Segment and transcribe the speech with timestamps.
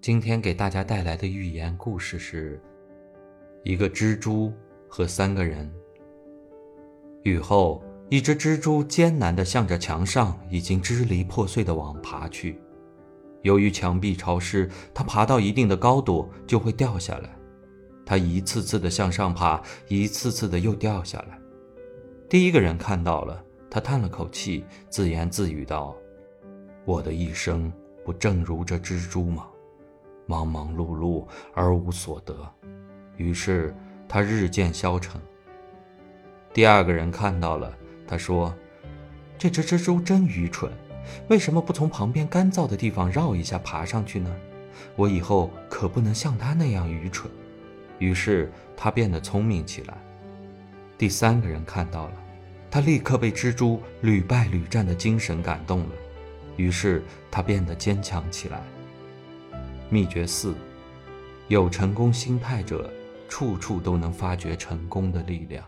[0.00, 2.60] 今天给大家带来的寓言故事是：
[3.64, 4.52] 一个蜘蛛
[4.88, 5.68] 和三个人。
[7.24, 12.60] 雨后，一只蜘蛛艰难地向着墙上已经支离破碎的网爬去。
[13.42, 17.36] 由于墙壁潮湿，它爬到一定的高度就会掉下来。
[18.06, 21.36] 它一次次地向上爬，一次次地又掉下来。
[22.28, 25.96] 第一个人看到了，他叹了口气，自言自语道
[26.86, 27.70] ：“我的一生
[28.04, 29.44] 不正如这蜘蛛吗？”
[30.28, 32.46] 忙忙碌碌而无所得，
[33.16, 33.74] 于是
[34.06, 35.18] 他日渐消沉。
[36.52, 37.74] 第二个人看到了，
[38.06, 38.54] 他说
[39.38, 40.70] ：“这只蜘蛛真愚蠢，
[41.28, 44.30] 为什么不从旁边干燥的地方绕一下爬上去呢？
[44.96, 47.32] 我以后可不能像他那样愚蠢。”
[47.98, 49.96] 于是他变得聪明起来。
[50.98, 52.12] 第三个人看到了，
[52.70, 55.90] 他立刻被蜘蛛屡败屡战的精神感动了，
[56.56, 58.60] 于是他变得坚强起来。
[59.90, 60.54] 秘诀四：
[61.48, 62.92] 有成功心态者，
[63.26, 65.64] 处处都能发掘成功的力量。